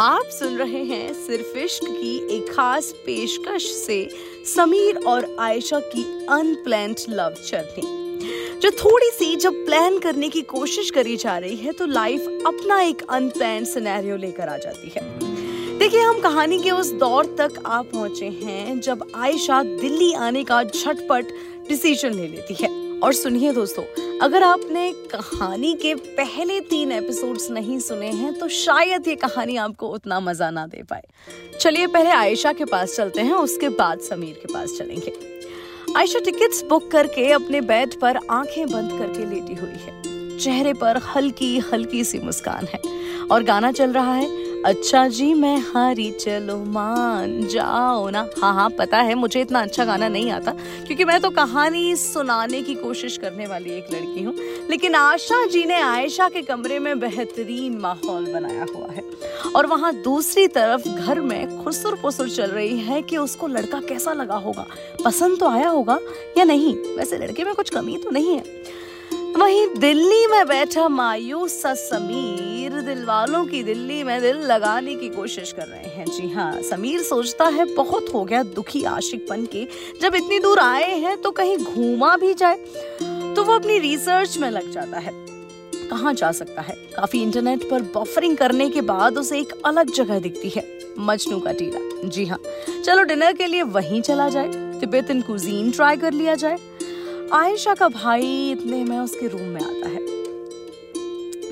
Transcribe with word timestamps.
आप 0.00 0.24
सुन 0.26 0.56
रहे 0.56 0.82
हैं 0.84 1.12
सिर्फ़ 1.14 1.58
इश्क 1.58 1.84
की 1.84 2.36
एक 2.36 2.52
खास 2.52 2.90
पेशकश 3.06 3.64
से 3.64 4.10
समीर 4.54 4.96
और 4.96 5.36
आयशा 5.40 5.78
की 5.80 6.02
अनप्लान्ड 6.26 7.00
लव 7.08 7.34
जर्नी 7.50 8.58
जो 8.58 8.70
थोड़ी 8.70 9.10
सी 9.10 9.36
जब 9.36 9.64
प्लान 9.66 9.98
करने 9.98 10.28
की 10.28 10.42
कोशिश 10.42 10.90
करी 10.90 11.16
जा 11.16 11.38
रही 11.38 11.56
है 11.56 11.72
तो 11.72 11.86
लाइफ 11.86 12.20
अपना 12.46 12.80
एक 12.80 13.06
अनप्लान 13.10 13.64
सिनेरियो 13.64 14.16
लेकर 14.16 14.48
आ 14.48 14.56
जाती 14.56 14.92
है। 14.96 15.78
देखिए, 15.78 16.00
हम 16.00 16.20
कहानी 16.20 16.58
के 16.58 16.70
उस 16.70 16.92
दौर 16.92 17.26
तक 17.38 17.62
आ 17.66 17.82
पहुँचे 17.82 18.26
हैं 18.26 18.80
जब 18.80 19.10
आयशा 19.14 19.62
दिल्ली 19.62 20.12
आने 20.12 20.44
का 20.44 20.62
झटपट 20.62 21.24
डिसीज़न 21.68 22.14
ले 22.14 22.28
लेती 22.28 22.54
है। 22.54 22.83
और 23.04 23.12
सुनिए 23.12 23.52
दोस्तों, 23.52 23.82
अगर 24.18 24.42
आपने 24.42 24.92
कहानी 25.10 25.72
के 25.74 25.94
पहले 25.94 26.60
तीन 26.60 26.92
एपिसोड्स 26.92 27.50
नहीं 27.50 27.78
सुने 27.78 28.06
हैं 28.06 28.32
तो 28.34 28.48
शायद 28.48 29.08
ये 29.08 29.14
कहानी 29.16 29.56
आपको 29.56 29.88
उतना 29.88 30.20
मज़ा 30.20 30.50
ना 30.50 30.66
दे 30.66 30.82
पाए। 30.82 31.02
चलिए 31.60 31.86
पहले 31.86 32.10
आयशा 32.10 32.52
के 32.52 32.64
पास 32.64 32.94
चलते 32.96 33.20
हैं, 33.20 33.32
उसके 33.32 33.68
बाद 33.68 34.00
समीर 34.00 34.40
के 34.42 34.52
पास 34.52 34.76
चलेंगे। 34.78 35.12
आयशा 35.96 36.18
टिकट्स 36.18 36.64
बुक 36.64 36.90
करके 36.90 37.30
अपने 37.32 37.60
बेड 37.60 38.00
पर 38.00 38.18
आँखें 38.30 38.66
बंद 38.70 38.98
करके 38.98 39.24
लेटी 39.24 39.54
हुई 39.54 39.78
है। 39.78 40.38
चेहरे 40.38 40.72
पर 40.74 41.00
हल्की 41.06 41.58
हल्की 41.72 42.04
सी 42.04 42.18
मुस्कान 42.18 42.66
है 42.66 42.80
और 43.30 43.42
गाना 43.42 43.72
चल 43.72 43.92
रहा 43.92 44.14
है। 44.14 44.43
अच्छा 44.64 45.08
जी, 45.08 45.34
मैं 45.34 45.58
हारी, 45.58 46.10
चलो 46.10 46.56
मान 46.64 47.46
जाओ 47.46 48.10
ना। 48.10 48.28
हाँ 48.38 48.54
हाँ 48.54 48.70
पता 48.70 48.98
है, 48.98 49.14
मुझे 49.14 49.40
इतना 49.40 49.62
अच्छा 49.62 49.84
गाना 49.84 50.08
नहीं 50.08 50.30
आता, 50.30 50.50
क्योंकि 50.86 51.04
मैं 51.04 51.20
तो 51.20 51.30
कहानी 51.30 51.96
सुनाने 51.96 52.62
की 52.62 52.74
कोशिश 52.74 53.16
करने 53.16 53.46
वाली 53.46 53.70
एक 53.70 53.92
लड़की 53.92 54.22
हूँ। 54.22 54.34
लेकिन 54.70 54.94
आशा 54.94 55.46
जी 55.46 55.64
ने 55.64 55.80
आयशा 55.80 56.28
के 56.28 56.42
कमरे 56.42 56.78
में 56.78 57.00
बेहतरीन 57.00 57.78
माहौल 57.78 58.32
बनाया 58.32 58.66
हुआ 58.76 58.88
है। 58.92 59.02
और 59.56 59.66
वहाँ 59.66 59.94
दूसरी 59.94 60.48
तरफ़ 60.48 60.88
घर 60.88 61.20
में 61.20 61.64
खुसुर 61.64 61.98
पुसुर 62.02 62.28
चल 62.28 62.50
रही 62.50 62.78
है 62.78 63.02
कि 63.02 63.16
उसको 63.16 63.46
लड़का 63.46 63.80
कैसा 63.80 64.12
लगा 64.12 64.36
होगा। 64.36 64.66
पसंद 65.04 65.38
तो 65.40 65.48
आया 65.48 65.68
होगा 65.68 65.98
या 66.38 66.44
नहीं? 66.44 66.76
वैसे 66.96 67.18
लड़के 67.18 67.44
में 67.44 67.54
कुछ 67.54 67.70
कमी 67.70 67.96
तो 67.96 68.10
नहीं 68.10 68.36
है। 68.36 68.63
वहीं 69.36 69.66
दिल्ली 69.78 70.26
में 70.26 70.46
बैठा 70.46 70.88
मायूस 70.88 71.52
सा 71.62 71.72
समीर, 71.74 72.80
दिल 72.80 73.04
वालों 73.04 73.44
की 73.46 73.62
दिल्ली 73.62 74.02
में 74.02 74.20
दिल 74.20 74.36
लगाने 74.42 74.94
की 74.94 75.08
कोशिश 75.08 75.52
कर 75.52 75.66
रहे 75.66 75.88
हैं। 75.90 76.06
जी 76.06 76.28
हाँ 76.28 76.62
समीर 76.62 77.00
सोचता 77.02 77.44
है, 77.46 77.64
बहुत 77.74 78.12
हो 78.14 78.24
गया 78.24 78.42
दुखी 78.42 78.82
आशिक 78.84 79.26
बन 79.30 79.44
के। 79.46 79.66
जब 80.00 80.14
इतनी 80.14 80.38
दूर 80.40 80.58
आए 80.58 80.94
हैं 80.94 81.16
तो 81.22 81.30
कहीं 81.30 81.56
घूमा 81.58 82.16
भी 82.16 82.32
जाए। 82.34 82.56
तो 83.34 83.44
वो 83.44 83.54
अपनी 83.54 83.78
रिसर्च 83.78 84.36
में 84.38 84.50
लग 84.50 84.70
जाता 84.70 84.98
है। 84.98 85.12
कहाँ 85.90 86.12
जा 86.14 86.30
सकता 86.32 86.62
है? 86.62 86.74
काफ़ी 86.96 87.22
इंटरनेट 87.22 87.68
पर 87.70 87.82
बफरिंग 87.96 88.36
करने 88.36 88.68
के 88.70 88.80
बाद 88.82 89.18
उसे 89.18 89.38
एक 89.40 89.52
अलग 89.64 89.90
जगह 89.90 90.18
दिखती 90.18 90.48
है, 90.48 90.64
मजनू 90.98 91.40
का 91.40 91.52
टीला। 91.52 92.08
जी 92.08 92.24
हाँ 92.26 92.38
चलो 92.84 93.02
डिनर 93.02 93.32
के 93.32 93.46
लिए 93.46 93.62
वहीं 93.62 94.00
चला 94.02 94.28
जाए। 94.28 94.48
तिब्बतन 94.80 95.20
कुजीन 95.20 95.70
ट्राई 95.70 95.96
कर 95.96 96.12
लिया 96.12 96.34
जाए। 96.34 96.58
आयशा 97.34 97.74
का 97.74 97.88
भाई 97.88 98.50
इतने 98.50 98.84
में 98.84 98.98
उसके 98.98 99.28
रूम 99.28 99.42
में 99.42 99.60
आता 99.60 99.88
है। 99.88 99.98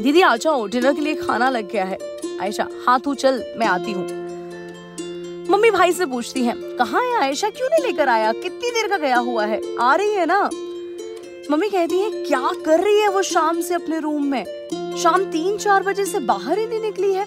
दीदी, 0.03 0.21
आ 0.21 0.37
जाओ 0.37 0.67
डिनर 0.67 0.95
के 0.95 1.01
लिए 1.01 1.15
खाना 1.15 1.51
लग 1.51 1.71
गया 1.73 1.85
है। 1.85 1.99
आयशा 2.41 2.69
हाँ 2.87 3.01
तू 3.01 3.15
चल, 3.15 3.45
मैं 3.57 3.67
आती 3.67 3.93
हूँ। 3.93 4.05
मम्मी 5.51 5.71
भाई 5.71 5.93
से 5.93 6.07
पूछती 6.07 6.45
है, 6.45 6.55
कहाँ 6.57 7.03
है 7.03 7.21
आयशा? 7.21 7.51
क्यों 7.51 7.69
नहीं 7.69 7.83
लेकर 7.83 8.09
आया? 8.09 8.33
कितनी 8.33 8.71
देर 8.71 8.89
का 8.89 8.97
गया 8.97 9.17
हुआ 9.17 9.45
है? 9.45 9.61
आ 9.81 9.95
रही 9.95 10.11
है 10.11 10.27
ना? 10.27 10.51
मम्मी 11.51 11.69
कहती 11.69 11.99
है, 11.99 12.11
क्या 12.11 12.51
कर 12.67 12.81
रही 12.81 13.01
है 13.01 13.09
वो 13.09 13.23
शाम 13.23 13.61
से 13.61 13.75
अपने 13.75 13.99
रूम 13.99 14.25
में? 14.25 14.45
शाम 15.03 15.25
तीन 15.25 15.59
चार 15.59 15.83
बजे 15.83 16.05
से 16.05 16.19
बाहर 16.19 16.59
ही 16.59 16.67
नहीं 16.67 16.81
निकली 16.81 17.15
है? 17.15 17.27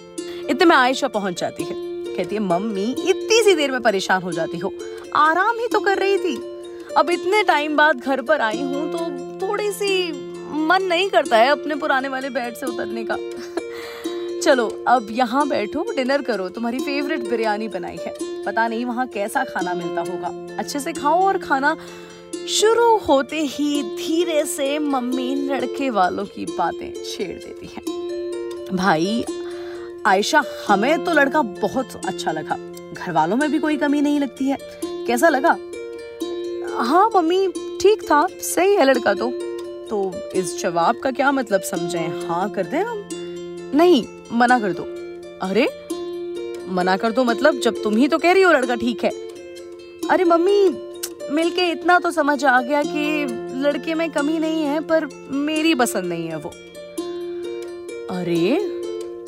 इतने 0.50 0.64
में 0.64 0.76
आयशा 0.76 1.08
पहुँच 1.08 1.40
जाती 1.40 1.64
है। 1.64 1.74
कहती 2.16 2.34
है, 2.34 2.40
मम्मी, 2.40 2.96
इतनी 3.08 3.42
सी 3.42 3.54
देर 3.54 3.70
में 3.70 3.82
परेशान 3.82 4.22
हो 4.22 4.32
जाती 4.32 4.58
हो। 4.58 4.74
आराम 5.14 5.58
ही 5.58 5.68
तो 5.68 5.80
कर 5.80 5.98
रही 5.98 6.18
थी। 6.18 6.55
अब 6.96 7.10
इतने 7.10 7.42
टाइम 7.42 7.76
बाद 7.76 7.96
घर 7.96 8.22
पर 8.22 8.40
आई 8.40 8.62
हूँ 8.62 8.92
तो 8.92 8.98
थोड़ी 9.46 9.72
सी 9.72 10.12
मन 10.52 10.82
नहीं 10.82 11.10
करता 11.10 11.36
है 11.36 11.48
अपने 11.48 11.74
पुराने 11.74 12.08
वाले 12.08 12.30
बेड 12.30 12.54
से 12.54 12.66
उतरने 12.66 13.06
का। 13.10 13.16
चलो, 14.40 14.84
अब 14.88 15.06
यहाँ 15.10 15.48
बैठो, 15.48 15.86
डिनर 15.96 16.22
करो। 16.22 16.48
तुम्हारी 16.48 16.78
फेवरेट 16.78 17.28
बिरयानी 17.28 17.68
बनाई 17.68 17.96
है। 17.96 18.44
पता 18.44 18.68
नहीं 18.68 18.84
वहाँ 18.84 19.06
कैसा 19.06 19.44
खाना 19.44 19.74
मिलता 19.74 20.00
होगा। 20.00 20.56
अच्छे 20.58 20.80
से 20.80 20.92
खाओ 20.92 21.22
और 21.22 21.38
खाना 21.38 21.76
शुरू 22.48 22.96
होते 22.96 23.40
ही 23.40 23.82
धीरे 23.82 24.44
से 24.44 24.78
मम्मी 24.78 25.34
लड़के 25.34 25.90
वालों 25.90 26.24
की 26.24 26.46
बातें 26.46 26.92
छेड़ 26.92 27.38
देती 27.38 27.66
है। 27.66 27.82
भाई, 28.76 29.24
आयशा, 30.06 30.44
हमें 30.68 31.04
तो 31.04 31.12
लड़का 31.12 31.42
बहुत 31.42 32.00
अच्छा 32.06 32.32
लगा। 32.32 32.56
घर 32.92 33.12
वालों 33.12 33.36
में 33.36 33.52
भी 33.52 33.58
कोई 33.58 33.76
कमी 33.76 34.00
नहीं 34.00 34.20
लगती 34.20 34.44
है। 34.44 34.58
कैसा 34.84 35.28
लगा? 35.28 35.56
हाँ 36.78 37.10
मम्मी, 37.16 37.48
ठीक 37.80 38.02
था। 38.02 38.26
सही 38.26 38.74
है 38.74 38.84
लड़का 38.84 39.14
तो। 39.14 39.30
तो 39.90 40.12
इस 40.34 40.60
जवाब 40.60 40.98
का 40.98 41.10
क्या 41.10 41.32
मतलब 41.32 41.60
समझे? 41.60 41.98
हाँ 41.98 42.50
कर 42.50 42.66
दे 42.66 42.76
हम? 42.76 43.08
नहीं, 43.74 44.04
मना 44.32 44.58
कर 44.58 44.72
दो। 44.72 44.82
अरे, 45.48 45.68
मना 46.68 46.96
कर 46.96 47.12
दो 47.12 47.24
मतलब 47.24 47.60
जब 47.60 47.82
तुम 47.82 47.96
ही 47.96 48.08
तो 48.08 48.18
कह 48.18 48.32
रही 48.32 48.42
हो 48.42 48.52
लड़का 48.52 48.74
ठीक 48.74 49.04
है। 49.04 49.10
अरे 50.10 50.24
मम्मी, 50.24 50.68
मिलके 51.30 51.70
इतना 51.70 51.98
तो 51.98 52.10
समझ 52.10 52.44
आ 52.44 52.60
गया 52.60 52.82
कि 52.82 53.26
लड़के 53.54 53.94
में 53.94 54.10
कमी 54.10 54.38
नहीं 54.38 54.62
है, 54.62 54.80
पर 54.80 55.06
मेरी 55.30 55.74
पसंद 55.74 56.04
नहीं 56.04 56.28
है 56.28 56.36
वो। 56.36 56.50
अरे, 58.10 58.58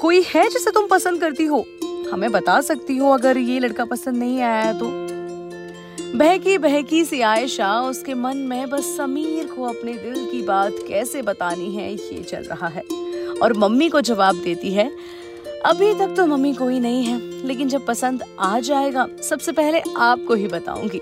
कोई 0.00 0.22
है 0.22 0.48
जिसे 0.48 0.70
तुम 0.70 0.86
पसंद 0.86 1.20
करती 1.20 1.44
हो? 1.44 1.66
हमें 2.12 2.32
बता 2.32 2.60
सकती 2.60 2.96
हो 2.96 3.10
अगर 3.10 3.38
ये 3.38 3.58
लड़का 3.58 3.84
पसंद 3.84 4.16
नहीं 4.16 4.42
आया 4.42 4.72
तो। 4.72 5.07
बहकी 6.14 6.58
बहकी 6.58 7.04
सी 7.04 7.20
आयशा, 7.20 7.80
उसके 7.80 8.14
मन 8.14 8.36
में 8.36 8.70
बस 8.70 8.84
समीर 8.96 9.46
को 9.46 9.62
अपने 9.62 9.92
दिल 9.92 10.30
की 10.30 10.42
बात 10.42 10.72
कैसे 10.88 11.22
बतानी 11.22 11.74
है, 11.74 11.92
ये 11.92 12.22
चल 12.22 12.42
रहा 12.42 12.68
है। 12.68 12.82
और 13.42 13.52
मम्मी 13.52 13.88
को 13.88 14.00
जवाब 14.00 14.36
देती 14.36 14.72
है, 14.72 14.92
अभी 15.66 15.94
तक 15.94 16.14
तो 16.16 16.26
मम्मी 16.26 16.54
कोई 16.54 16.80
नहीं 16.80 17.04
है, 17.04 17.46
लेकिन 17.46 17.68
जब 17.68 17.86
पसंद 17.86 18.24
आ 18.40 18.60
जाएगा, 18.60 19.08
सबसे 19.22 19.52
पहले 19.52 19.80
आपको 19.96 20.34
ही 20.34 20.48
बताऊँगी। 20.48 21.00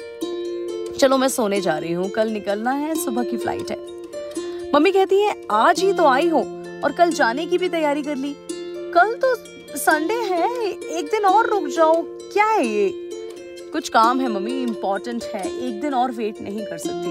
चलो 0.99 1.19
मैं 1.19 1.29
सोने 1.29 1.61
जा 1.61 1.79
रही 1.79 1.93
हूँ, 1.93 2.09
कल 2.09 2.29
निकलना 2.29 2.71
है, 2.71 3.05
सुबह 3.05 3.23
की 3.23 3.37
फ़्लाइट 3.37 3.71
है। 3.71 3.79
मम्मी 4.75 4.93
कहती 4.93 5.21
है, 5.23 5.43
आज 5.51 5.81
ही 5.81 5.93
तो 5.93 6.07
आई 6.07 6.29
हो, 6.29 6.41
और 6.85 6.93
कल 6.93 7.11
जाने 7.11 7.47
की 7.47 7.59
भी 7.59 7.69
तैयारी 7.69 8.03
कर 8.03 8.17
ली। 8.17 8.37
कल 8.95 9.15
तो 9.15 9.35
संडे 9.77 10.15
है, 10.15 10.71
एक 10.71 11.05
दिन 11.05 11.25
और 11.25 11.47
रुक 11.47 11.67
जाओ, 11.67 12.03
क्या 12.33 12.47
है 12.47 12.67
ये? 12.67 13.06
कुछ 13.73 13.89
काम 13.89 14.21
है 14.21 14.29
मम्मी 14.29 14.63
इम्पोर्टेंट 14.63 15.25
है। 15.25 15.45
एक 15.59 15.81
दिन 15.81 15.95
और 15.95 16.13
वेट 16.13 16.41
नहीं 16.41 16.65
कर 16.65 16.79
सकती। 16.79 17.09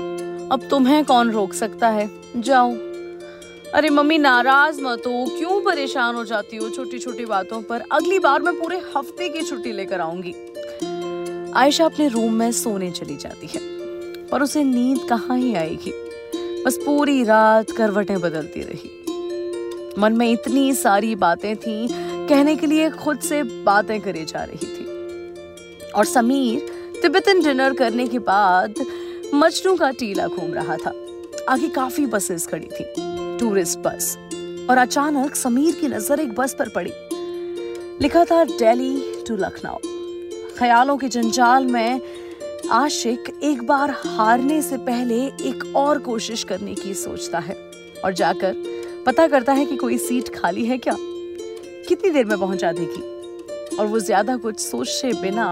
अब 0.51 0.67
तुम्हें 0.69 1.03
कौन 1.05 1.31
रोक 1.31 1.53
सकता 1.53 1.89
है? 1.89 2.09
जाओ। 2.37 2.71
अरे 3.73 3.89
मम्मी, 3.89 4.17
नाराज़ 4.17 4.81
मत 4.81 5.03
हो। 5.07 5.25
क्यों 5.37 5.59
परेशान 5.61 6.15
हो 6.15 6.23
जाती 6.25 6.57
हो 6.57 6.69
छोटी 6.69 6.99
छोटी 6.99 7.25
बातों 7.25 7.61
पर? 7.61 7.83
अगली 7.91 8.19
बार 8.19 8.41
मैं 8.41 8.53
पूरे 8.59 8.81
हफ़्ते 8.95 9.29
की 9.29 9.41
छुट्टी 9.41 9.71
लेकर 9.71 10.01
आऊँगी। 10.01 10.33
आयशा 11.55 11.85
अपने 11.85 12.07
रूम 12.07 12.33
में 12.33 12.51
सोने 12.51 12.91
चली 12.91 13.15
जाती 13.15 13.47
है, 13.47 13.59
पर 14.27 14.43
उसे 14.43 14.63
नींद 14.63 14.99
कहाँ 15.09 15.37
ही 15.37 15.53
आएगी? 15.55 15.91
बस 16.63 16.77
पूरी 16.77 17.23
रात 17.23 17.71
करवटें 17.71 18.19
बदलती 18.21 18.61
रही। 18.61 18.91
मन 19.99 20.13
में 20.13 20.31
इतनी 20.31 20.73
सारी 20.73 21.15
बातें 21.15 21.55
थी, 21.57 21.87
कहने 22.29 22.55
के 22.55 22.67
लिए 22.67 22.89
खुद 22.89 23.19
से 23.19 23.43
बातें 23.43 23.99
करे 24.01 24.25
जा 24.25 24.43
रही 24.43 24.67
थी। 24.67 24.84
और 25.95 26.05
समीर 26.05 26.73
तिब्बतन 27.01 27.41
डिनर 27.43 27.73
करने 27.73 28.07
के 28.07 28.19
बाद 28.19 28.85
मजनू 29.33 29.75
का 29.75 29.89
टीला 29.91 30.27
घूम 30.27 30.53
रहा 30.53 30.75
था। 30.77 30.93
आगे 31.49 31.67
काफ़ी 31.69 32.05
बसेस 32.05 32.47
खड़ी 32.47 32.67
थी, 32.67 32.85
टूरिस्ट 33.39 33.79
बस, 33.79 34.17
और 34.69 34.77
अचानक 34.77 35.35
समीर 35.35 35.75
की 35.75 35.87
नज़र 35.87 36.19
एक 36.19 36.33
बस 36.35 36.55
पर 36.59 36.69
पड़ी। 36.69 36.91
लिखा 38.01 38.23
था, 38.25 38.43
दिल्ली 38.45 39.23
टू 39.27 39.35
लखनऊ. 39.35 39.77
ख्यालों 40.57 40.97
के 40.97 41.07
जंजाल 41.07 41.65
में 41.65 42.01
आशिक 42.71 43.29
एक 43.43 43.61
बार 43.63 43.91
हारने 43.97 44.61
से 44.61 44.77
पहले 44.77 45.15
एक 45.49 45.63
और 45.75 45.99
कोशिश 45.99 46.43
करने 46.43 46.75
की 46.75 46.93
सोचता 46.93 47.39
है, 47.39 47.55
और 48.05 48.13
जाकर 48.13 48.55
पता 49.05 49.27
करता 49.27 49.53
है 49.53 49.65
कि 49.65 49.75
कोई 49.75 49.97
सीट 49.97 50.29
खाली 50.35 50.65
है 50.65 50.77
क्या? 50.77 50.95
कितनी 51.87 52.09
देर 52.09 52.25
में 52.25 52.37
पहुँचा 52.39 52.71
देगी? 52.71 53.77
और 53.77 53.85
वो 53.85 53.99
ज़्यादा 53.99 54.35
कुछ 54.37 54.59
सोचे 54.59 55.13
बिना 55.13 55.45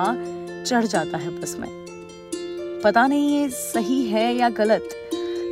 चढ़ 0.63 0.86
जाता 0.86 1.18
है 1.18 1.30
बस 1.42 1.56
में। 1.60 1.69
पता 2.83 3.06
नहीं 3.07 3.38
ये 3.38 3.50
सही 3.50 4.04
है 4.04 4.36
या 4.36 4.50
गलत, 4.50 4.89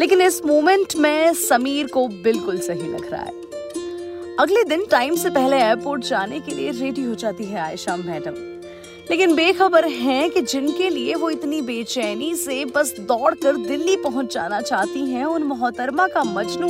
लेकिन 0.01 0.21
इस 0.21 0.45
मोमेंट 0.45 0.95
में 0.95 1.33
समीर 1.33 1.87
को 1.87 2.07
बिल्कुल 2.07 2.59
सही 2.59 2.87
लग 2.89 3.09
रहा 3.11 3.21
है। 3.21 3.39
अगले 4.39 4.63
दिन 4.63 4.85
टाइम 4.85 5.15
से 5.15 5.29
पहले 5.29 5.57
एयरपोर्ट 5.57 6.03
जाने 6.03 6.39
के 6.39 6.51
लिए 6.51 6.71
रेडी 6.71 7.03
हो 7.03 7.15
जाती 7.15 7.45
है 7.45 7.59
आयशा 7.59 7.95
मैडम। 7.97 8.33
लेकिन 9.11 9.35
बेखबर 9.35 9.85
है 9.85 10.29
कि 10.29 10.41
जिनके 10.41 10.89
लिए 10.89 11.15
वो 11.15 11.29
इतनी 11.29 11.61
बेचैनी 11.61 12.33
से 12.35 12.63
बस 12.65 12.93
दौड़कर 12.99 13.55
दिल्ली 13.57 13.95
पहुँच 13.95 14.33
जाना 14.33 14.61
चाहती 14.61 15.05
हैं, 15.05 15.25
उन 15.25 15.43
मोहतरमा 15.43 16.07
का 16.07 16.23
मजनू 16.23 16.69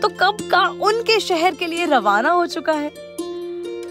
तो 0.00 0.08
कब 0.20 0.48
का 0.50 0.66
उनके 0.82 1.18
शहर 1.20 1.54
के 1.54 1.66
लिए 1.66 1.86
रवाना 1.86 2.30
हो 2.30 2.46
चुका 2.46 2.72
है। 2.72 2.92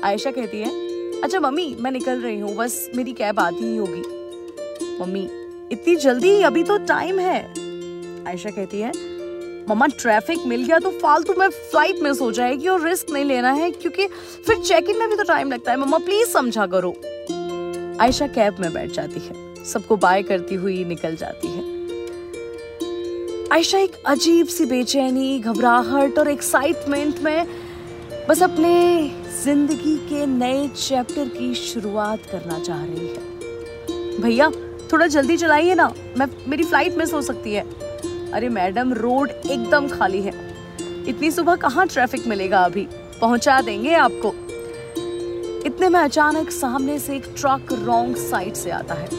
आयशा 0.04 0.32
कहती 0.32 0.60
है 0.60 0.91
अच्छा 1.24 1.40
मम्मी, 1.40 1.76
मैं 1.80 1.92
निकल 1.92 2.20
रही 2.20 2.40
हूँ, 2.40 2.56
बस 2.56 2.90
मेरी 2.96 3.12
कैब 3.14 3.40
आती 3.40 3.64
ही 3.64 3.78
होगी। 3.78 4.02
मम्मी, 5.02 5.28
इतनी 5.72 5.96
जल्दी? 5.96 6.42
अभी 6.42 6.64
तो 6.64 6.78
टाइम 6.88 7.20
है। 7.20 7.40
आयशा 8.28 8.50
कहती 8.50 8.80
है, 8.80 8.92
मम्मा 9.70 9.88
ट्रैफ़िक 9.90 10.46
मिल 10.48 10.64
गया 10.66 10.80
तो 10.80 10.92
फालतू 10.92 11.34
में 11.34 11.48
फ़्लाइट 11.50 12.00
मिस 12.04 12.22
हो 12.22 12.32
जाएगी 12.32 12.68
और 12.68 12.82
रिस्क 12.82 13.10
नहीं 13.10 13.26
लेना 13.26 13.52
है, 13.52 13.70
क्योंकि 13.72 14.08
फिर 14.48 14.58
चेक 14.58 14.90
इन 14.90 14.98
में 14.98 15.10
भी 15.10 15.16
तो 15.16 15.24
टाइम 15.24 15.52
लगता 15.52 15.72
है। 15.72 15.78
मम्मा 15.78 15.98
प्लीज़ 16.00 16.30
समझा 16.30 16.68
करो। 16.68 16.92
आयशा 18.02 18.28
कैब 18.30 18.60
में 18.60 18.72
बैठ 18.74 18.92
जाती 18.92 19.20
है। 19.20 19.64
सबको 19.66 19.96
बाय 19.98 20.24
करती 20.24 20.56
हुई 20.56 20.84
निकल 20.86 21.16
जाती 21.16 21.48
है। 21.48 21.70
आयशा 23.52 23.78
एक 23.78 23.96
अजीब 24.06 24.48
सी 24.48 24.66
बेचैनी, 24.66 25.40
घबराहट 25.40 26.20
और 26.20 26.30
एक्साइटमेंट 26.30 27.20
में 27.20 27.46
बस 28.30 28.42
अपने 28.44 28.72
ज़िंदगी 29.44 29.96
के 30.10 30.26
नए 30.26 30.68
चैप्टर 30.68 31.28
की 31.28 31.54
शुरुआत 31.56 32.26
करना 32.32 32.60
चाह 32.60 32.84
रही 32.86 33.08
है। 33.08 34.20
भैया, 34.22 34.50
थोड़ा 34.92 35.08
जल्दी 35.08 35.38
चलाइए 35.38 35.76
ना। 35.76 35.88
मैं, 36.18 36.28
मेरी 36.48 36.64
फ़्लाइट 36.64 36.98
मिस 36.98 37.14
हो 37.14 37.22
सकती 37.22 37.54
है। 37.54 37.66
अरे 38.34 38.50
मैडम, 38.50 38.94
रोड 38.94 39.30
एकदम 39.30 39.88
खाली 39.88 40.22
है। 40.22 40.34
इतनी 41.08 41.32
सुबह 41.32 41.56
कहाँ 41.56 41.88
ट्रैफ़िक 41.88 42.28
मिलेगा 42.28 42.60
अभी? 42.60 42.88
पहुँचा 43.22 43.60
देंगे 43.62 43.94
आपको। 43.96 44.34
इतने 45.66 45.90
में 45.90 46.00
अचानक 46.00 46.52
सामने 46.52 47.00
से 47.00 47.16
एक 47.16 47.26
ट्रक 47.38 47.74
रॉन्ग 47.84 48.16
साइड 48.18 48.54
से 48.54 48.72
आता 48.72 48.94
है। 48.94 49.10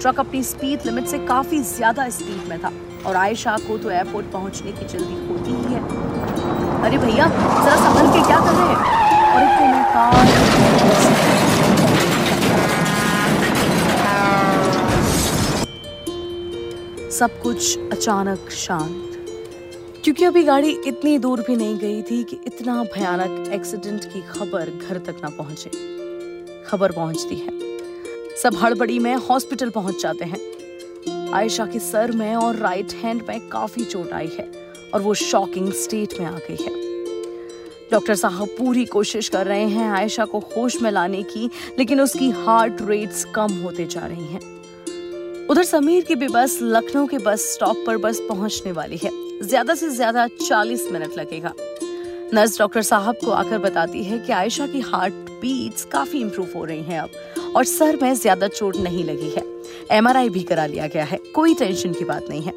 ट्रक 0.00 0.20
अपनी 0.20 0.42
स्पीड 0.42 0.86
लिमिट 0.86 1.06
से 1.06 1.18
काफ़ी 1.18 1.58
ज़्यादा 1.58 2.08
स्पीड 2.08 2.48
में 2.48 2.58
था 2.58 2.72
और 3.06 3.16
आयशा 3.16 3.56
को 3.58 3.78
तो 3.78 3.90
एयरपोर्ट 3.90 4.32
पहुँचने 4.32 4.72
की 4.72 4.86
जल्दी 4.86 5.26
होती 5.28 5.50
ही 5.50 5.74
है। 5.74 6.12
अरे 6.84 6.98
भैया, 6.98 7.26
जरा 7.26 7.76
संभल 7.76 8.10
के 8.12 8.23
सब 17.18 17.42
कुछ 17.42 17.78
अचानक 17.78 18.50
शांत। 18.50 19.10
क्योंकि 20.04 20.24
अभी 20.24 20.42
गाड़ी 20.42 20.70
इतनी 20.86 21.18
दूर 21.18 21.40
भी 21.40 21.56
नहीं 21.56 21.78
गई 21.78 22.02
थी 22.02 22.24
कि 22.24 22.38
इतना 22.46 22.84
भयानक 22.84 23.52
एक्सीडेंट 23.52 24.04
की 24.04 24.22
खबर 24.22 24.70
घर 24.70 24.98
तक 24.98 25.16
ना 25.22 25.28
पहुँचे। 25.28 25.70
खबर 26.64 26.92
पहुँचती 26.92 27.34
है। 27.34 27.78
सब 28.42 28.54
हड़बड़ी 28.54 28.98
में 28.98 29.14
हॉस्पिटल 29.14 29.70
पहुँच 29.70 30.02
जाते 30.02 30.24
हैं। 30.24 31.32
आयशा 31.32 31.66
के 31.66 31.78
सर 31.78 32.12
में 32.12 32.36
और 32.36 32.56
राइट 32.56 32.92
हैंड 32.92 33.22
में 33.28 33.48
काफ़ी 33.48 33.84
चोट 33.84 34.12
आई 34.12 34.30
है 34.38 34.50
और 34.94 35.02
वो 35.02 35.14
शॉकिंग 35.14 35.72
स्टेट 35.72 36.20
में 36.20 36.26
आ 36.26 36.38
गई 36.38 36.64
है। 36.64 36.74
डॉक्टर 37.92 38.14
साहब 38.14 38.48
पूरी 38.48 38.84
कोशिश 38.84 39.28
कर 39.28 39.46
रहे 39.46 39.68
हैं 39.68 39.90
आयशा 39.90 40.24
को 40.24 40.38
होश 40.38 40.82
में 40.82 40.90
लाने 40.90 41.22
की, 41.22 41.50
लेकिन 41.78 42.00
उसकी 42.00 42.30
हार्ट 42.30 42.82
रेट्स 42.82 43.24
कम 43.24 43.52
होते 43.52 43.86
जा 43.86 44.06
रही 44.06 44.26
हैं। 44.26 44.53
उधर 45.50 45.62
समीर 45.64 46.04
की 46.04 46.14
भी 46.14 46.28
बस 46.28 46.58
लखनऊ 46.62 47.06
के 47.06 47.18
बस 47.18 47.42
स्टॉप 47.54 47.82
पर 47.86 47.96
बस 47.96 48.20
पहुँचने 48.28 48.72
वाली 48.72 48.96
है। 48.96 49.10
ज़्यादा 49.42 49.74
से 49.74 49.88
ज़्यादा 49.88 50.26
40 50.40 50.90
मिनट 50.92 51.16
लगेगा। 51.18 51.52
नर्स 52.34 52.58
डॉक्टर 52.58 52.82
साहब 52.82 53.16
को 53.24 53.30
आकर 53.30 53.58
बताती 53.58 54.02
है 54.04 54.18
कि 54.18 54.32
आयशा 54.32 54.66
की 54.66 54.80
हार्ट 54.82 55.14
बीट्स 55.40 55.84
काफ़ी 55.84 56.20
इंप्रूव 56.20 56.48
हो 56.54 56.64
रही 56.64 56.82
हैं 56.82 57.00
अब, 57.00 57.10
और 57.56 57.64
सर 57.64 57.98
में 58.02 58.14
ज़्यादा 58.14 58.48
चोट 58.48 58.76
नहीं 58.76 59.04
लगी 59.04 59.30
है। 59.30 59.44
एमआरआई 59.92 60.28
भी 60.28 60.42
करा 60.42 60.66
लिया 60.66 60.86
गया 60.86 61.04
है, 61.04 61.18
कोई 61.34 61.54
टेंशन 61.54 61.92
की 61.92 62.04
बात 62.04 62.26
नहीं 62.30 62.42
है। 62.42 62.54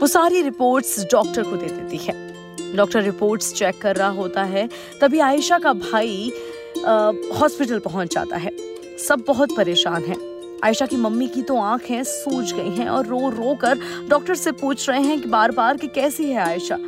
वो 0.00 0.06
सारी 0.06 0.42
रिपोर्ट्स 0.42 1.04
डॉक्टर 1.12 1.42
को 1.42 1.56
दे 1.56 1.68
देती 1.68 1.96
है। 1.96 2.76
डॉक्टर 2.76 3.02
रिपोर्ट्स 3.02 3.52
चेक 3.54 3.80
कर 3.82 3.96
रहा 3.96 4.08
होता 4.10 4.42
है, 4.44 4.68
तभी 5.00 5.20
आयशा 5.20 5.58
का 5.58 5.72
भाई 5.74 6.32
हॉस्पिटल 6.78 7.78
पहुँच 7.80 8.14
जाता 8.14 8.36
है। 8.36 8.56
सब 8.98 9.24
बहुत 9.26 9.56
परेशान 9.56 10.04
हैं। 10.04 10.27
आयशा 10.64 10.86
की 10.86 10.96
मम्मी 10.96 11.28
की 11.28 11.42
तो 11.42 11.60
आँखें 11.60 12.02
सूज 12.04 12.52
गई 12.52 12.70
हैं 12.70 12.88
और 12.88 13.06
रो 13.06 13.28
रो 13.30 13.54
कर 13.54 13.78
डॉक्टर 14.08 14.34
से 14.34 14.52
पूछ 14.52 14.88
रहे 14.88 15.00
हैं 15.00 15.20
कि 15.20 15.28
बार 15.28 15.50
बार 15.50 15.76
कि 15.76 15.86
कैसी 15.86 16.24
है 16.24 16.40
आयशा? 16.40 16.78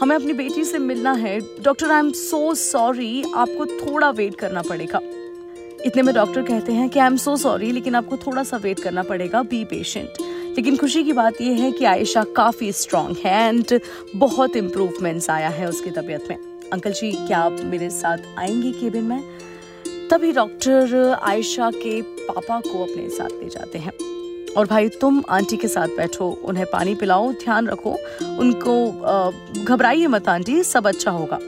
हमें 0.00 0.16
अपनी 0.16 0.32
बेटी 0.32 0.64
से 0.64 0.78
मिलना 0.78 1.12
है। 1.12 1.40
Doctor 1.62 1.90
I 1.90 1.98
am 1.98 2.12
so 2.12 2.54
sorry 2.54 3.24
आपको 3.34 3.66
थोड़ा 3.66 4.10
वेट 4.10 4.34
करना 4.34 4.62
पड़ेगा। 4.62 5.00
इतने 5.84 6.02
में 6.02 6.14
डॉक्टर 6.14 6.42
कहते 6.42 6.72
हैं 6.72 6.88
कि 6.88 6.98
आई 6.98 7.06
एम 7.06 7.16
सो 7.16 7.36
सॉरी 7.36 7.72
लेकिन 7.72 7.94
आपको 7.94 8.16
थोड़ा 8.16 8.42
सा 8.42 8.56
वेट 8.56 8.80
करना 8.80 9.02
पड़ेगा। 9.02 9.42
बी 9.42 9.64
पेशेंट 9.64 10.08
लेकिन 10.56 10.76
खुशी 10.76 11.04
की 11.04 11.12
बात 11.12 11.40
यह 11.40 11.62
है 11.62 11.72
कि 11.72 11.84
आयशा 11.84 12.24
काफ़ी 12.24 12.72
स्ट्रांग 12.72 13.16
है 13.24 13.48
एंड 13.48 13.80
बहुत 14.16 14.56
इम्प्रूवमेंट्स 14.56 15.30
आया 15.30 15.48
है 15.48 15.68
उसकी 15.68 15.90
तबीयत 15.90 16.26
में। 16.30 16.36
अंकल 16.72 16.92
जी, 16.92 17.12
क्या 17.12 17.38
आप 17.38 17.60
मेरे 17.64 17.90
साथ 17.90 18.18
आएँगे 18.38 18.72
केबिन 18.72 19.04
में? 19.04 19.24
तभी 20.10 20.32
डॉक्टर 20.32 21.16
आयशा 21.22 21.70
के 21.70 22.02
पापा 22.02 22.60
को 22.60 22.82
अपने 22.84 23.08
साथ 23.08 23.28
ले 23.42 23.48
जाते 23.48 23.78
हैं। 23.78 23.92
और 24.56 24.66
भाई, 24.66 24.88
तुम 24.88 25.22
आंटी 25.28 25.56
के 25.56 25.68
साथ 25.68 25.88
बैठो, 25.88 26.30
उन्हें 26.44 26.66
पानी 26.72 26.94
पिलाओ, 26.94 27.32
ध्यान 27.32 27.68
रखो। 27.68 27.96
उनको 28.38 28.74
घबराइए 29.64 30.06
मत 30.06 30.28
आंटी, 30.28 30.62
सब 30.62 30.86
अच्छा 30.86 31.10
होगा। 31.10 31.38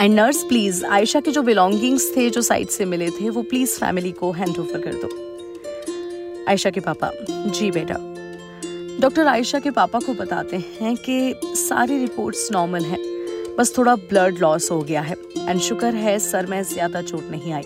एंड 0.00 0.14
नर्स 0.14 0.42
प्लीज़ 0.42 0.84
आयशा 0.84 1.20
के 1.20 1.30
जो 1.30 1.42
बिलोंगिंग्स 1.42 2.16
थे, 2.16 2.30
जो 2.30 2.42
साइड 2.42 2.68
से 2.68 2.84
मिले 2.84 3.10
थे, 3.10 3.28
वो 3.30 3.42
प्लीज़ 3.42 3.78
फैमिली 3.78 4.12
को 4.12 4.32
हैंड 4.32 4.58
ओवर 4.58 4.80
कर 4.80 4.94
दो। 4.94 5.08
आयशा 6.48 6.70
के 6.70 6.80
पापा, 6.80 7.10
जी 7.30 7.70
बेटा। 7.70 7.96
डॉक्टर 9.00 9.26
आयशा 9.26 9.58
के 9.58 9.70
पापा 9.70 9.98
को 9.98 10.14
बताते 10.14 10.56
हैं 10.56 10.96
कि 10.96 11.34
सारी 11.44 11.98
रिपोर्ट्स 11.98 12.48
नॉर्मल 12.52 12.84
हैं। 12.84 12.98
बस 13.58 13.78
थोड़ा 13.78 13.94
ब्लड 13.94 14.38
लॉस 14.38 14.70
हो 14.70 14.80
गया 14.82 15.00
है। 15.00 15.16
एंड 15.38 15.60
शुक्र 15.60 15.86
है, 15.86 16.18
सर 16.18 16.46
में 16.46 16.62
ज़्यादा 16.62 17.02
चोट 17.02 17.30
नहीं 17.30 17.52
आई। 17.52 17.64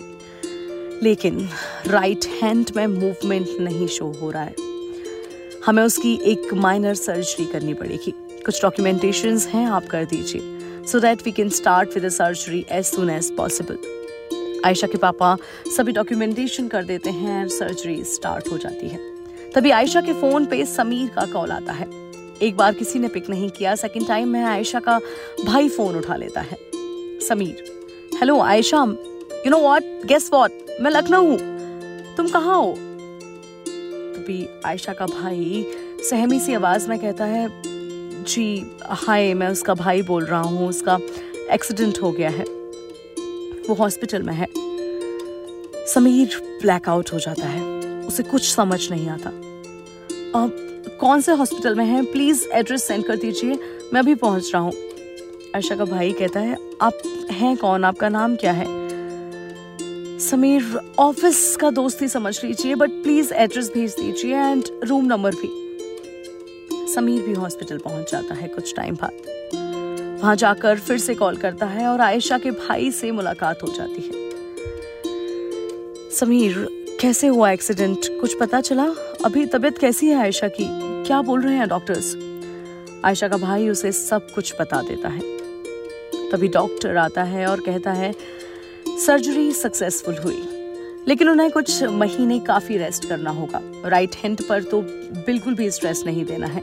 लेकिन 1.03 1.47
राइट 1.87 2.25
हैंड 2.41 2.71
में 2.75 2.85
मूवमेंट 2.87 3.47
नहीं 3.61 3.87
शो 3.87 4.05
हो 4.21 4.31
रहा 4.31 4.43
है। 4.43 4.55
हमें 5.65 5.83
उसकी 5.83 6.13
एक 6.23 6.53
माइनर 6.53 6.95
सर्जरी 6.95 7.45
करनी 7.45 7.73
पड़ेगी। 7.73 8.13
कुछ 8.45 8.61
डॉक्यूमेंटेशन 8.61 9.37
हैं, 9.49 9.65
आप 9.67 9.87
कर 9.87 10.05
दीजिए। 10.05 10.85
So 10.87 10.99
that 10.99 11.21
we 11.25 11.31
can 11.31 11.49
start 11.49 11.89
with 11.95 12.09
surgery 12.09 12.65
as 12.71 12.85
soon 12.85 13.09
as 13.09 13.31
possible 13.37 13.77
Ayesha 14.65 14.87
के 14.87 14.97
पापा 14.97 15.35
सभी 15.75 15.91
डॉक्यूमेंटेशन 15.91 16.67
कर 16.67 16.83
देते 16.83 17.09
हैं 17.09 17.47
सर्जरी 17.47 18.03
स्टार्ट 18.03 18.51
हो 18.51 18.57
जाती 18.57 18.87
है। 18.87 18.99
तभी 19.55 19.71
आयशा 19.71 20.01
के 20.01 20.13
फ़ोन 20.13 20.45
पे 20.45 20.65
समीर 20.65 21.09
का 21.09 21.25
कॉल 21.25 21.51
आता 21.51 21.73
है। 21.73 21.87
एक 22.41 22.57
बार 22.57 22.73
किसी 22.73 22.99
ने 22.99 23.07
पिक 23.07 23.29
नहीं 23.29 23.49
किया 23.49 23.75
सेकंड 23.75 24.07
टाइम 24.07 24.27
में 24.27 24.43
आयशा 24.43 24.79
का 24.79 24.99
भाई 25.45 25.69
फ़ोन 25.69 25.95
उठा 25.95 26.15
लेता 26.15 26.41
है। 26.41 26.57
Sameer 27.19 27.63
hello 28.19 28.39
Ayesha 28.41 28.83
you 29.45 29.49
know 29.49 29.59
what 29.61 29.83
guess 30.05 30.29
what 30.33 30.51
मैं 30.81 30.91
लखनऊ 30.91 31.25
हूँ। 31.25 31.39
तुम 32.15 32.27
कहाँ 32.27 32.57
हो? 32.57 32.75
तभी 34.15 34.49
आयशा 34.65 34.93
का 34.93 35.05
भाई 35.05 35.65
सहमी 36.09 36.39
सी 36.39 36.53
आवाज़ 36.53 36.89
में 36.89 36.99
कहता 36.99 37.25
है, 37.25 37.61
जी, 38.23 38.77
हाय, 38.81 39.33
मैं 39.33 39.47
उसका 39.47 39.73
भाई 39.73 40.01
बोल 40.01 40.25
रहा 40.25 40.41
हूँ, 40.41 40.69
उसका 40.69 40.99
एक्सीडेंट 41.51 41.97
हो 42.01 42.11
गया 42.11 42.29
है। 42.29 42.43
वो 43.67 43.73
हॉस्पिटल 43.73 44.23
में 44.23 44.33
है। 44.33 44.47
समीर 45.87 46.59
ब्लैकआउट 46.61 47.13
हो 47.13 47.19
जाता 47.19 47.47
है। 47.47 47.79
उसे 48.07 48.23
कुछ 48.23 48.55
समझ 48.55 48.91
नहीं 48.91 49.09
आता। 49.09 49.29
अब 50.39 50.55
कौन 50.99 51.21
से 51.21 51.31
हॉस्पिटल 51.31 51.75
में 51.75 51.85
है? 51.85 52.05
प्लीज़ 52.05 52.47
एड्रेस 52.47 52.83
सेंड 52.83 53.05
कर 53.05 53.15
दीजिए। 53.15 53.59
मैं 53.93 53.99
अभी 53.99 54.15
पहुँच 54.15 54.51
रहा 54.53 54.63
हूँ। 54.63 54.73
आयशा 55.55 55.75
का 55.75 55.85
भाई 55.85 56.13
कहता 56.13 56.39
है, 56.39 56.57
आप 56.81 57.27
हैं 57.31 57.57
कौन? 57.57 57.83
आपका 57.83 58.09
नाम 58.09 58.35
क्या 58.35 58.51
है? 58.51 58.78
समीर 60.29 60.93
ऑफ़िस 60.99 61.55
का 61.55 61.69
दोस्त 61.69 62.01
ही 62.01 62.07
समझ 62.07 62.45
लीजिए 62.45 62.75
बट 62.75 62.91
प्लीज़ 62.91 63.33
एड्रेस 63.33 63.71
भेज 63.73 63.95
दीजिए 63.99 64.35
एंड 64.35 64.63
रूम 64.83 65.05
नंबर 65.05 65.35
भी। 65.35 65.49
समीर 66.93 67.21
भी 67.21 67.33
हॉस्पिटल 67.33 67.77
पहुँच 67.77 68.11
जाता 68.11 68.35
है 68.35 68.47
कुछ 68.47 68.75
टाइम 68.75 68.95
बाद। 68.95 70.19
वहाँ 70.21 70.35
जाकर 70.35 70.79
फिर 70.79 70.97
से 70.97 71.15
कॉल 71.15 71.37
करता 71.37 71.65
है 71.65 71.87
और 71.87 72.01
आयशा 72.01 72.37
के 72.37 72.51
भाई 72.51 72.91
से 72.91 73.11
मुलाकात 73.11 73.63
हो 73.63 73.67
जाती 73.67 74.01
है। 74.01 74.29
समीर, 76.11 76.67
कैसे 77.01 77.27
हुआ 77.27 77.51
एक्सीडेंट 77.51 78.19
कुछ 78.21 78.39
पता 78.39 78.61
चला? 78.61 78.85
अभी 79.25 79.45
तबीयत 79.45 79.77
कैसी 79.77 80.07
है 80.07 80.15
आयशा 80.15 80.47
की? 80.47 80.67
क्या 81.05 81.21
बोल 81.21 81.41
रहे 81.41 81.55
हैं 81.55 81.67
डॉक्टर्स 81.67 82.15
आयशा 83.05 83.27
का 83.27 83.37
भाई 83.37 83.69
उसे 83.69 83.91
सब 83.91 84.31
कुछ 84.31 84.53
बता 84.61 84.81
देता 84.81 85.09
है। 85.09 85.37
तभी 86.31 86.47
डॉक्टर 86.47 86.97
आता 86.97 87.23
है 87.23 87.47
और 87.47 87.59
कहता 87.59 87.91
है 87.91 88.38
सर्जरी 88.99 89.51
सक्सेसफुल 89.51 90.17
हुई। 90.17 90.41
लेकिन 91.07 91.29
उन्हें 91.29 91.51
कुछ 91.51 91.83
महीने 91.83 92.39
काफ़ी 92.39 92.77
रेस्ट 92.77 93.07
करना 93.09 93.29
होगा। 93.29 93.61
राइट 93.85 94.15
हैंड 94.15 94.41
पर 94.41 94.63
तो 94.63 94.81
बिल्कुल 95.25 95.55
भी 95.55 95.69
स्ट्रेस 95.71 96.03
नहीं 96.05 96.25
देना 96.25 96.47
है। 96.47 96.61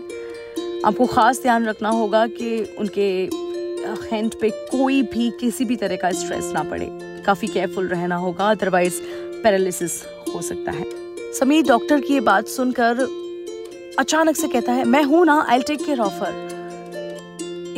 आपको 0.84 1.06
खास 1.06 1.40
ध्यान 1.42 1.66
रखना 1.66 1.88
होगा 1.88 2.26
कि 2.26 2.76
उनके 2.78 3.08
हैंड 4.10 4.34
पे 4.40 4.50
कोई 4.50 5.02
भी 5.02 5.30
किसी 5.30 5.64
भी 5.64 5.76
तरह 5.76 5.96
का 5.96 6.10
स्ट्रेस 6.12 6.50
ना 6.54 6.62
पड़े। 6.62 6.88
काफ़ी 7.26 7.48
केयरफुल 7.48 7.88
रहना 7.88 8.16
होगा 8.16 8.50
अदरवाइज़ 8.50 9.00
पैरालिसिस 9.42 10.02
हो 10.34 10.42
सकता 10.42 10.72
है। 10.72 10.84
समीर 11.32 11.64
डॉक्टर 11.64 12.00
की 12.00 12.14
ये 12.14 12.20
बात 12.20 12.46
सुनकर 12.46 13.06
अचानक 13.98 14.36
से 14.36 14.48
कहता 14.48 14.72
है, 14.72 14.84
मैं 14.84 15.02
हूँ 15.02 15.24
ना 15.26 15.46
आई 15.48 15.62
टेक 15.62 15.84
केयर 15.84 16.00
ऑफ़र 16.00 16.44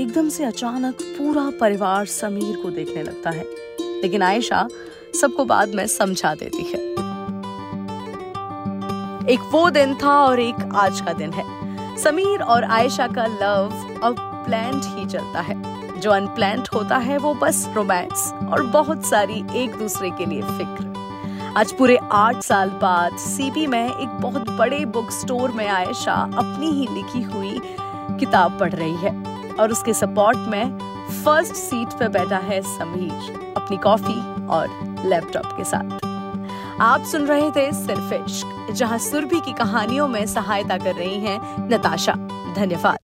एकदम 0.01 0.29
से 0.29 0.45
अचानक 0.45 1.03
पूरा 1.19 1.51
परिवार 1.61 2.07
समीर 2.07 2.57
को 2.57 2.71
देखने 2.71 3.03
लगता 3.03 3.31
है। 3.31 3.68
लेकिन 4.03 4.23
आयशा 4.23 4.69
सबको 5.21 5.45
बाद 5.45 5.75
में 5.75 5.87
समझा 5.87 6.35
देती 6.35 6.63
है। 6.63 6.81
एक 9.29 9.41
वो 9.53 9.71
दिन 9.71 9.95
था 9.95 10.13
और 10.21 10.41
एक 10.41 10.69
आज 10.75 11.01
का 11.01 11.13
दिन 11.13 11.33
है। 11.33 11.97
समीर 11.97 12.43
और 12.43 12.65
आयशा 12.65 13.07
का 13.07 13.27
लव 13.27 13.73
अब 14.03 14.17
प्लान 14.47 14.81
ही 14.85 15.07
चलता 15.07 15.41
है। 15.41 15.57
जो 16.01 16.11
अनप्लान्ड 16.11 16.69
होता 16.75 16.97
है 16.97 17.19
वो 17.19 17.35
बस 17.35 17.67
रोमांस 17.75 18.33
और 18.53 18.63
बहुत 18.67 19.05
सारी 19.05 19.45
एक 19.55 19.75
दूसरे 19.77 20.11
के 20.11 20.27
लिए 20.27 20.43
फ़िक्र। 20.43 21.53
आज 21.57 21.73
पूरे 21.73 21.99
आठ 22.13 22.43
साल 22.43 22.71
बाद 22.71 23.17
सीपी 23.17 23.67
में 23.67 23.87
एक 23.87 24.09
बहुत 24.21 24.51
बड़े 24.51 24.85
बुक 24.85 25.11
स्टोर 25.11 25.51
में 25.51 25.67
आयशा 25.69 26.13
अपनी 26.13 26.67
ही 26.67 26.87
लिखी 26.95 27.23
हुई 27.23 27.61
किताब 28.19 28.59
पढ़ 28.61 28.75
रही 28.75 28.95
है 28.95 29.13
और 29.61 29.73
उसके 29.73 29.95
सपोर्ट 29.95 30.39
में 30.39 30.79
फ़र्स्ट 31.11 31.55
सीट 31.55 31.89
पर 31.89 32.09
बैठा 32.09 32.37
है 32.37 32.63
समीर, 32.63 33.55
अपनी 33.57 33.77
कॉफ़ी 33.77 34.47
और 34.47 34.69
लैपटॉप 35.07 35.47
के 35.47 35.65
साथ। 35.65 36.09
आप 36.81 37.05
सुन 37.05 37.23
रहे 37.23 37.51
थे 37.51 37.73
सिर्फ़ 37.73 38.15
इश्क, 38.15 38.73
जहाँ 38.73 38.99
सुरभि 38.99 39.41
की 39.41 39.53
कहानियों 39.53 40.09
में 40.09 40.27
सहायता 40.27 40.79
कर 40.79 40.95
रही 40.95 41.21
हैं 41.21 41.69
नताशा। 41.69 42.13
धन्यवाद। 42.57 42.97